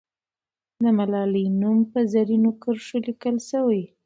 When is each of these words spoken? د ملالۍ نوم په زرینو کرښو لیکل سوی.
د 0.83 0.85
ملالۍ 0.97 1.45
نوم 1.61 1.79
په 1.91 1.99
زرینو 2.13 2.51
کرښو 2.61 2.97
لیکل 3.07 3.35
سوی. 3.49 3.81